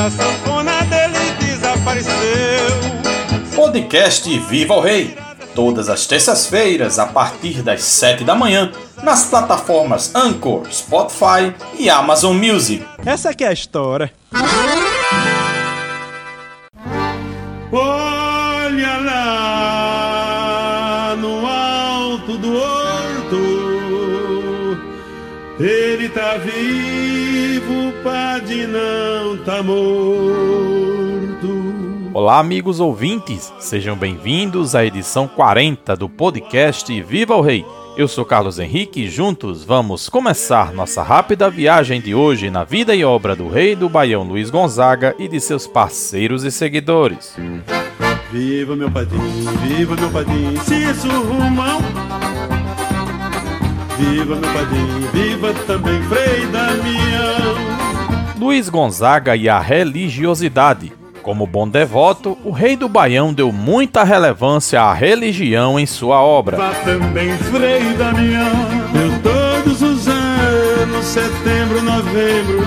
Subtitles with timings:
[0.00, 2.10] minha sanfona dele desapareceu.
[3.54, 5.14] Podcast Viva o Rei.
[5.54, 8.72] Todas as terças-feiras, a partir das 7 da manhã,
[9.02, 12.82] nas plataformas Anchor, Spotify e Amazon Music.
[13.04, 14.10] Essa aqui é a história.
[17.72, 20.34] Olha lá
[21.20, 23.69] no alto do horto,
[25.62, 29.80] ele tá vivo, Padre não tá morto.
[32.14, 37.64] Olá, amigos ouvintes, sejam bem-vindos à edição 40 do podcast Viva o Rei.
[37.96, 42.94] Eu sou Carlos Henrique e juntos vamos começar nossa rápida viagem de hoje na vida
[42.94, 47.36] e obra do rei do Baião Luiz Gonzaga e de seus parceiros e seguidores.
[48.32, 51.80] Viva meu padrinho, viva meu padrinho, Cício Romão.
[54.00, 57.54] Viva meu padrinho, viva também Frei Damião.
[58.38, 60.90] Luiz Gonzaga e a religiosidade.
[61.22, 66.56] Como bom devoto, o rei do Baião deu muita relevância à religião em sua obra.
[66.56, 68.50] Vá também Frei Damião.
[68.94, 72.62] Eu todos os anos, setembro, novembro,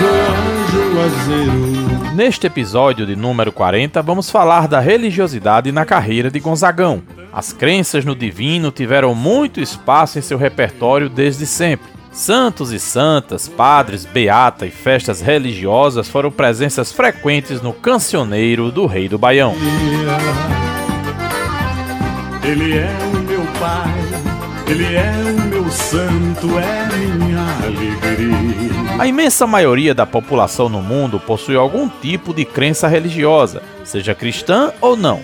[0.00, 1.85] vou ao Juazeiro.
[2.16, 7.02] Neste episódio de número 40, vamos falar da religiosidade na carreira de Gonzagão.
[7.30, 11.86] As crenças no divino tiveram muito espaço em seu repertório desde sempre.
[12.10, 19.10] Santos e santas, padres, beata e festas religiosas foram presenças frequentes no cancioneiro do Rei
[19.10, 19.54] do Baião.
[22.42, 23.92] Ele é o meu pai,
[24.66, 28.96] ele é o meu santo, é minha alegria.
[28.98, 34.72] A imensa maioria da população no mundo possui algum tipo de crença religiosa, seja cristã
[34.80, 35.20] ou não.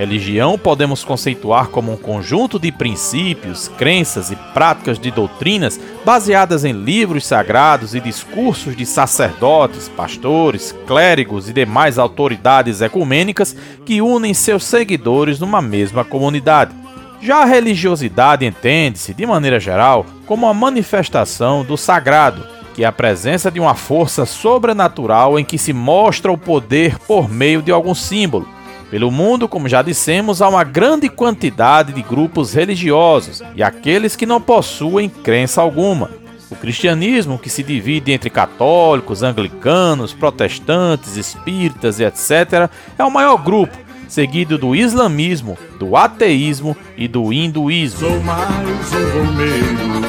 [0.00, 6.72] Religião podemos conceituar como um conjunto de princípios, crenças e práticas de doutrinas baseadas em
[6.72, 13.54] livros sagrados e discursos de sacerdotes, pastores, clérigos e demais autoridades ecumênicas
[13.84, 16.79] que unem seus seguidores numa mesma comunidade.
[17.22, 22.92] Já a religiosidade entende-se, de maneira geral, como a manifestação do sagrado, que é a
[22.92, 27.94] presença de uma força sobrenatural em que se mostra o poder por meio de algum
[27.94, 28.48] símbolo.
[28.90, 34.24] Pelo mundo, como já dissemos, há uma grande quantidade de grupos religiosos e aqueles que
[34.24, 36.10] não possuem crença alguma.
[36.50, 43.36] O cristianismo, que se divide entre católicos, anglicanos, protestantes, espíritas e etc., é o maior
[43.36, 43.78] grupo,
[44.10, 48.08] seguido do islamismo, do ateísmo e do hinduísmo.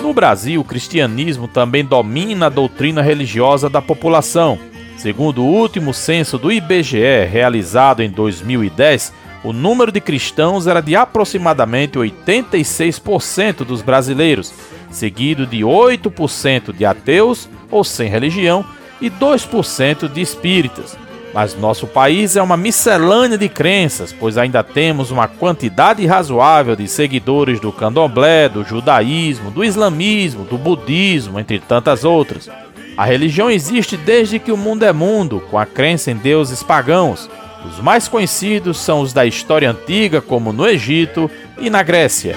[0.02, 4.58] No Brasil, o cristianismo também domina a doutrina religiosa da população.
[4.98, 9.14] Segundo o último censo do IBGE, realizado em 2010,
[9.44, 14.52] o número de cristãos era de aproximadamente 86% dos brasileiros,
[14.90, 18.66] seguido de 8% de ateus ou sem religião
[19.00, 20.98] e 2% de espíritas.
[21.34, 26.88] Mas nosso país é uma miscelânea de crenças, pois ainda temos uma quantidade razoável de
[26.88, 32.50] seguidores do candomblé, do judaísmo, do islamismo, do budismo, entre tantas outras.
[32.98, 37.30] A religião existe desde que o mundo é mundo, com a crença em deuses pagãos.
[37.66, 42.36] Os mais conhecidos são os da história antiga, como no Egito e na Grécia.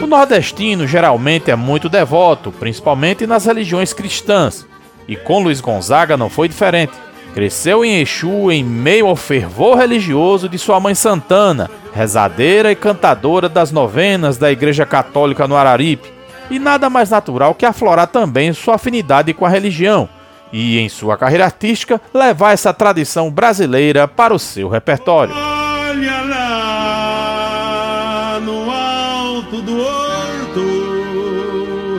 [0.00, 4.66] O nordestino geralmente é muito devoto, principalmente nas religiões cristãs.
[5.08, 6.92] E com Luiz Gonzaga não foi diferente.
[7.34, 13.48] Cresceu em Exu em meio ao fervor religioso de sua mãe Santana, rezadeira e cantadora
[13.48, 16.12] das novenas da Igreja Católica no Araripe.
[16.50, 20.08] E nada mais natural que aflorar também sua afinidade com a religião
[20.52, 25.34] e, em sua carreira artística, levar essa tradição brasileira para o seu repertório.
[25.34, 30.01] Olha lá no alto do.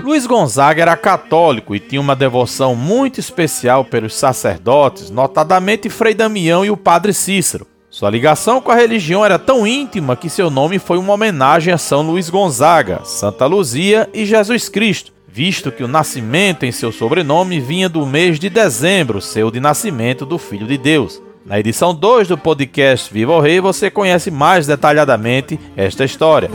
[0.04, 6.66] Luiz Gonzaga era católico e tinha uma devoção muito especial pelos sacerdotes, notadamente Frei Damião
[6.66, 7.66] e o Padre Cícero.
[7.90, 11.78] Sua ligação com a religião era tão íntima que seu nome foi uma homenagem a
[11.78, 17.62] São Luís Gonzaga, Santa Luzia e Jesus Cristo, visto que o nascimento em seu sobrenome
[17.62, 21.22] vinha do mês de dezembro, seu de nascimento do Filho de Deus.
[21.46, 26.50] Na edição 2 do podcast Viva o Rei você conhece mais detalhadamente esta história.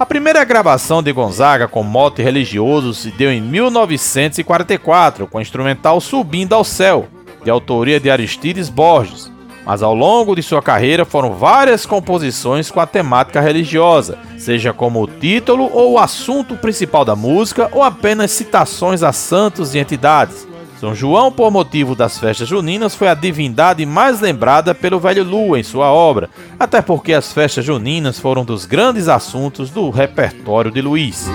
[0.00, 6.00] A primeira gravação de Gonzaga com mote religioso se deu em 1944, com o instrumental
[6.00, 7.06] Subindo ao Céu,
[7.44, 9.30] de autoria de Aristides Borges.
[9.62, 15.02] Mas ao longo de sua carreira foram várias composições com a temática religiosa, seja como
[15.02, 20.48] o título ou o assunto principal da música, ou apenas citações a santos e entidades.
[20.80, 25.60] São João, por motivo das festas juninas, foi a divindade mais lembrada pelo velho Lua
[25.60, 30.80] em sua obra, até porque as festas juninas foram dos grandes assuntos do repertório de
[30.80, 31.28] Luiz.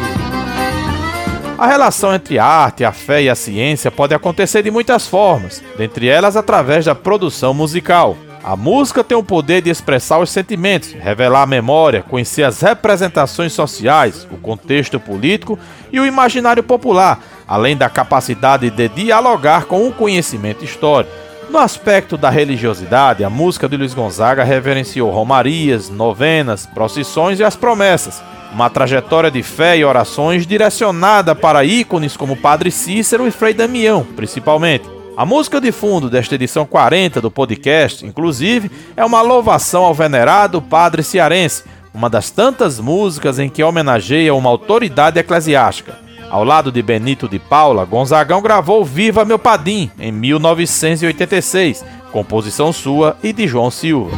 [1.59, 5.63] A relação entre a arte, a fé e a ciência pode acontecer de muitas formas,
[5.77, 8.18] dentre elas através da produção musical.
[8.44, 13.53] A música tem o poder de expressar os sentimentos, revelar a memória, conhecer as representações
[13.53, 15.57] sociais, o contexto político
[15.92, 21.12] e o imaginário popular, além da capacidade de dialogar com o conhecimento histórico.
[21.50, 27.56] No aspecto da religiosidade, a música de Luiz Gonzaga reverenciou romarias, novenas, procissões e as
[27.56, 28.21] promessas,
[28.51, 34.03] uma trajetória de fé e orações direcionada para ícones como Padre Cícero e Frei Damião,
[34.15, 34.89] principalmente.
[35.15, 40.62] A música de fundo desta edição 40 do podcast, inclusive, é uma louvação ao venerado
[40.62, 41.63] padre cearense,
[41.94, 46.05] uma das tantas músicas em que homenageia uma autoridade eclesiástica.
[46.35, 53.15] Ao lado de Benito de Paula, Gonzagão gravou Viva Meu Padim em 1986, composição sua
[53.23, 54.11] e de João Silva.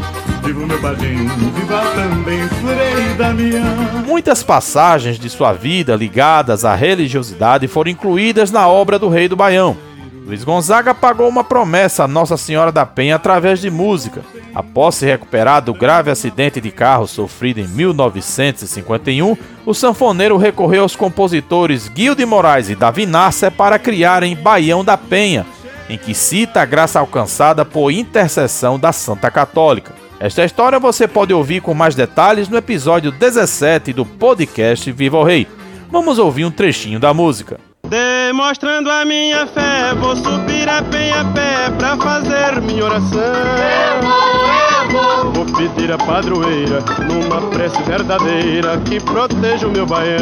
[0.44, 4.04] Viva meu padim, viva também Frei Damião.
[4.08, 9.36] Muitas passagens de sua vida ligadas à religiosidade foram incluídas na obra do Rei do
[9.36, 9.78] Baião.
[10.26, 14.24] Luiz Gonzaga pagou uma promessa a Nossa Senhora da Penha através de música.
[14.58, 20.96] Após se recuperar do grave acidente de carro sofrido em 1951, o sanfoneiro recorreu aos
[20.96, 25.46] compositores Guilherme de Moraes e Davi Nasser para criarem Baião da Penha,
[25.88, 29.94] em que cita a graça alcançada por intercessão da Santa Católica.
[30.20, 35.24] Esta história você pode ouvir com mais detalhes no episódio 17 do podcast Viva o
[35.24, 35.46] Rei.
[35.92, 37.67] Vamos ouvir um trechinho da música.
[37.90, 43.22] Demonstrando a minha fé, vou subir a pé a pé pra fazer minha oração.
[43.22, 45.32] Eu vou, eu vou.
[45.32, 50.18] Vou pedir a padroeira numa prece verdadeira que proteja o meu baião.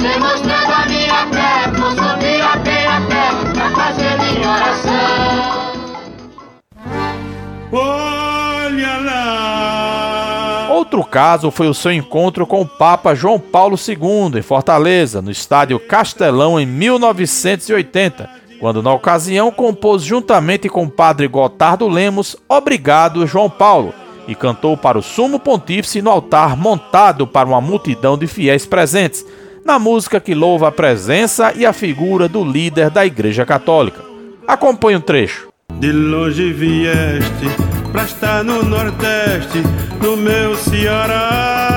[0.00, 5.80] Demonstrando a minha fé, vou subir a pé a pé pra fazer minha oração.
[7.72, 9.59] Olha lá.
[10.90, 15.30] Outro caso foi o seu encontro com o Papa João Paulo II em Fortaleza, no
[15.30, 18.28] estádio Castelão, em 1980,
[18.58, 23.94] quando, na ocasião, compôs juntamente com o padre Gotardo Lemos Obrigado João Paulo
[24.26, 29.24] e cantou para o sumo pontífice no altar montado para uma multidão de fiéis presentes,
[29.64, 34.02] na música que louva a presença e a figura do líder da Igreja Católica.
[34.44, 35.50] Acompanhe o um trecho.
[35.78, 39.62] De longe vieste pra estar no Nordeste,
[40.02, 41.68] no meu Ceará.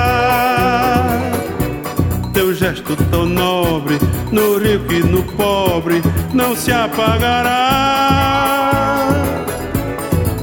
[2.33, 4.00] Teu gesto tão nobre,
[4.31, 6.01] no rico e no pobre,
[6.33, 7.51] não se apagará.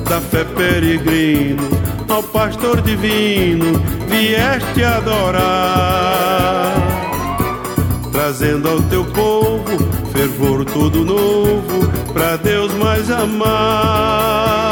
[0.08, 1.68] Da fé peregrino
[2.08, 6.74] ao pastor divino, vieste adorar.
[8.12, 14.69] Trazendo ao teu povo fervor todo novo, pra Deus mais amar.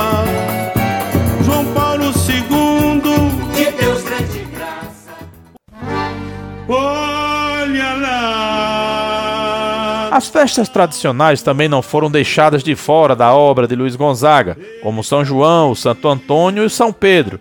[10.19, 15.05] As festas tradicionais também não foram deixadas de fora da obra de Luiz Gonzaga, como
[15.05, 17.39] São João, Santo Antônio e São Pedro.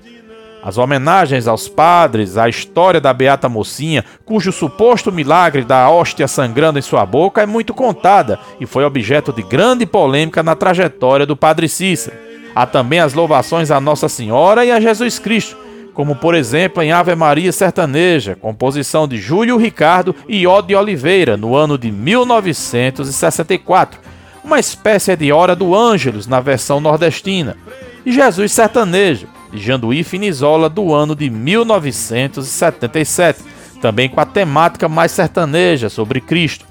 [0.62, 6.78] As homenagens aos padres, a história da Beata Mocinha, cujo suposto milagre da hóstia sangrando
[6.78, 11.36] em sua boca é muito contada e foi objeto de grande polêmica na trajetória do
[11.36, 12.16] Padre Cícero.
[12.54, 15.58] Há também as louvações a Nossa Senhora e a Jesus Cristo,
[15.98, 21.56] como por exemplo em Ave Maria Sertaneja, composição de Júlio Ricardo e Ode Oliveira, no
[21.56, 24.00] ano de 1964,
[24.44, 27.58] uma espécie de Hora do Ângelus na versão nordestina,
[28.06, 33.44] e Jesus Sertanejo, de Janduí Finizola, do ano de 1977,
[33.82, 36.64] também com a temática mais sertaneja sobre Cristo,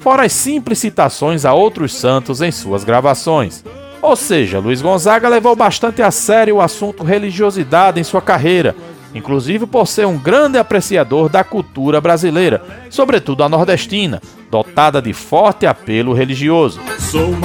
[0.00, 3.62] fora as simples citações a outros santos em suas gravações.
[4.02, 8.74] Ou seja, Luiz Gonzaga levou bastante a sério o assunto religiosidade em sua carreira,
[9.14, 15.66] inclusive por ser um grande apreciador da cultura brasileira, sobretudo a nordestina, dotada de forte
[15.66, 16.80] apelo religioso.
[17.14, 17.40] Um.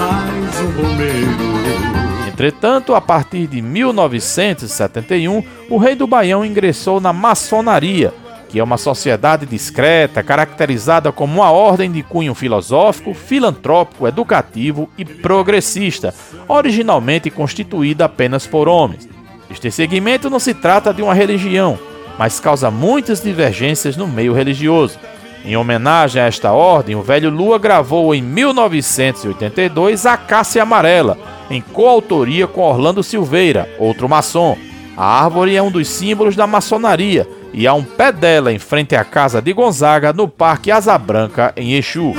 [2.27, 8.13] Entretanto, a partir de 1971, o rei do Baião ingressou na maçonaria,
[8.49, 15.03] que é uma sociedade discreta, caracterizada como uma ordem de cunho filosófico, filantrópico, educativo e
[15.03, 16.13] progressista,
[16.47, 19.07] originalmente constituída apenas por homens.
[19.49, 21.77] Este segmento não se trata de uma religião,
[22.17, 24.97] mas causa muitas divergências no meio religioso.
[25.45, 31.17] Em homenagem a esta ordem, o velho Lua gravou em 1982 A Cássia Amarela,
[31.49, 34.57] em coautoria com Orlando Silveira, outro maçom.
[34.97, 38.95] A árvore é um dos símbolos da maçonaria e há um pé dela em frente
[38.95, 42.13] à casa de Gonzaga no Parque Asa Branca, em Exu.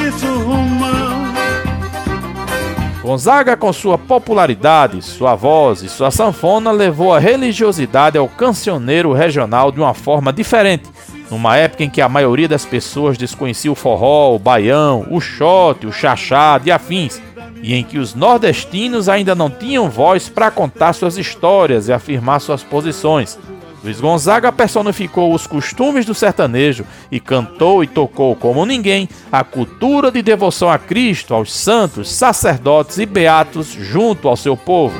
[3.00, 9.70] Gonzaga, com sua popularidade, sua voz e sua sanfona, levou a religiosidade ao cancioneiro regional
[9.70, 10.90] de uma forma diferente,
[11.30, 15.86] numa época em que a maioria das pessoas desconhecia o forró, o baião, o xote,
[15.86, 17.22] o chachado e afins,
[17.62, 22.40] e em que os nordestinos ainda não tinham voz para contar suas histórias e afirmar
[22.40, 23.38] suas posições.
[23.82, 30.10] Luiz Gonzaga personificou os costumes do sertanejo e cantou e tocou como ninguém a cultura
[30.10, 34.98] de devoção a Cristo, aos santos, sacerdotes e beatos junto ao seu povo.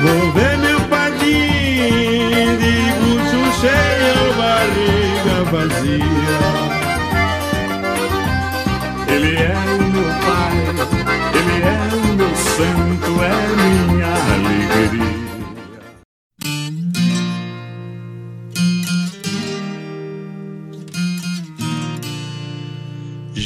[0.00, 0.79] Meu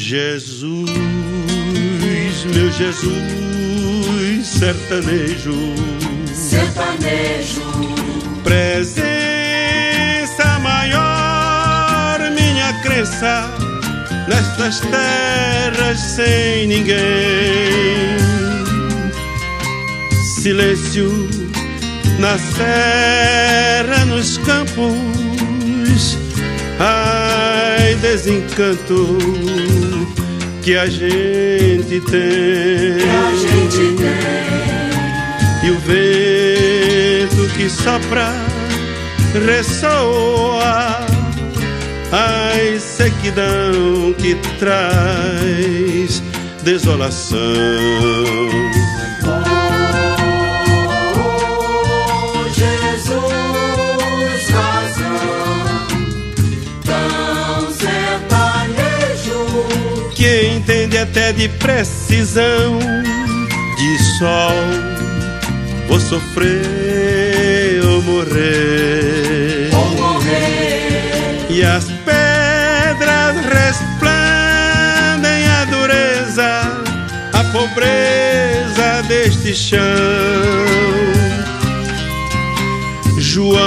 [0.07, 0.85] Jesus,
[2.55, 3.17] meu Jesus,
[4.47, 5.55] sertanejo,
[6.31, 7.63] sertanejo,
[8.43, 9.09] presença
[10.61, 13.51] maior, minha crença,
[14.29, 16.99] nestas terras sem ninguém.
[20.43, 21.31] Silêncio
[22.19, 26.19] na serra, nos campos,
[27.95, 29.19] ai, desencanto
[30.63, 32.11] que a gente tem.
[32.11, 34.15] que a gente tem.
[35.63, 38.35] E o vento que sopra
[39.47, 41.07] ressoa
[42.13, 46.23] a sequidão que traz
[46.63, 47.39] desolação.
[61.15, 62.77] Até de precisão
[63.79, 64.51] de sol.
[65.87, 69.69] Vou sofrer ou morrer.
[69.71, 71.47] vou morrer.
[71.49, 76.83] E as pedras resplandem a dureza,
[77.33, 79.79] a pobreza deste chão.
[83.21, 83.61] João,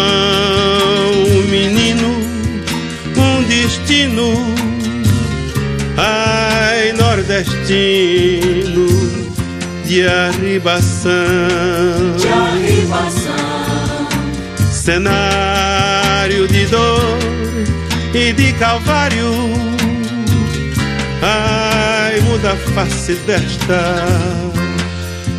[1.50, 2.10] menino,
[3.16, 4.57] um destino,
[7.38, 8.88] ai, nordestino,
[9.86, 11.12] de arribação.
[12.18, 14.08] De arribação,
[14.72, 17.18] cenário de dor
[18.14, 19.34] e de calvário.
[21.22, 23.96] Ai, muda a face desta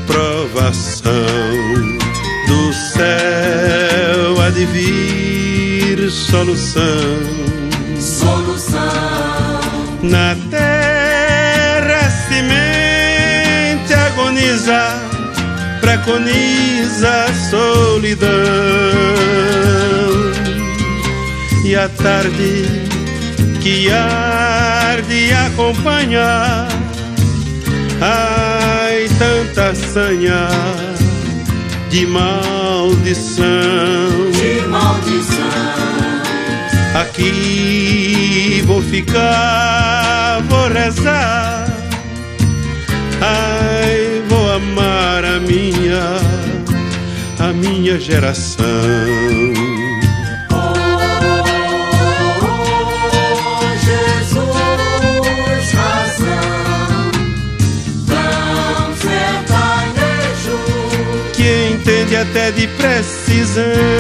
[0.07, 1.13] provação.
[2.47, 6.85] Do céu há de vir solução.
[7.99, 8.81] Solução,
[10.03, 10.78] na terra
[16.09, 18.29] preconiza a solidão.
[21.65, 22.65] E a tarde
[23.61, 26.67] que arde acompanha,
[28.01, 30.49] ai, tanta sanha
[31.91, 33.47] de maldição.
[34.33, 35.45] de maldição,
[36.95, 41.69] Aqui vou ficar, vou rezar.
[43.21, 43.68] Ai,
[45.39, 46.19] a minha,
[47.39, 48.67] a minha geração.
[62.21, 63.98] até de precisão.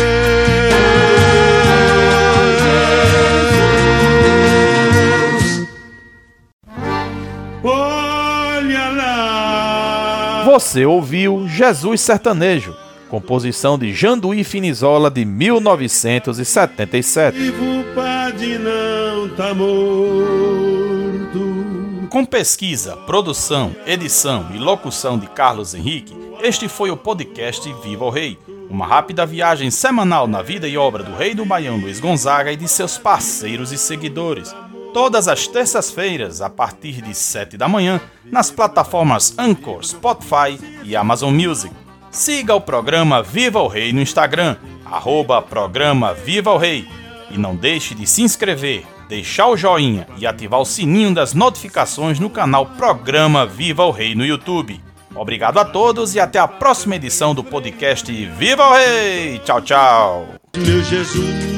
[10.69, 12.77] Você ouviu Jesus Sertanejo,
[13.09, 17.39] composição de Janduí Finizola de 1977.
[17.39, 19.79] Vivo pode não tá morto.
[22.11, 28.11] Com pesquisa, produção, edição e locução de Carlos Henrique, este foi o podcast Viva o
[28.11, 32.53] Rei, uma rápida viagem semanal na vida e obra do rei do Baião Luiz Gonzaga
[32.53, 34.55] e de seus parceiros e seguidores.
[34.92, 41.35] Todas as terças-feiras, a partir de 7 da manhã, nas plataformas Anchor, Spotify e Amazon
[41.35, 41.75] Music.
[42.11, 46.88] Siga o programa Viva o Rei no Instagram, arroba programa Viva o Rei.
[47.30, 52.18] E não deixe de se inscrever, deixar o joinha e ativar o sininho das notificações
[52.18, 54.80] no canal Programa Viva o Rei no YouTube.
[55.14, 59.38] Obrigado a todos e até a próxima edição do podcast Viva o Rei!
[59.45, 60.28] Tchau, tchau!
[60.57, 61.49] Meu Jesus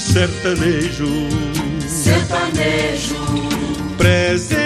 [0.00, 1.49] sertanejo
[2.10, 3.14] sertanejo.
[3.96, 4.59] Presente